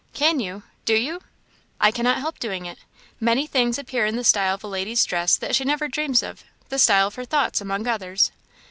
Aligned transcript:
"Can 0.13 0.39
you? 0.39 0.63
do 0.83 0.95
you?" 0.95 1.21
"I 1.79 1.91
cannot 1.91 2.17
help 2.17 2.39
doing 2.39 2.65
it. 2.65 2.79
Many 3.19 3.45
things 3.45 3.77
appear 3.77 4.07
in 4.07 4.15
the 4.15 4.23
style 4.23 4.55
of 4.55 4.63
a 4.63 4.67
lady's 4.67 5.05
dress 5.05 5.35
that 5.37 5.55
she 5.55 5.63
never 5.63 5.87
dreams 5.87 6.23
of; 6.23 6.43
the 6.69 6.79
style 6.79 7.05
of 7.05 7.13
her 7.21 7.23
thoughts, 7.25 7.61
among 7.61 7.85
others." 7.85 8.31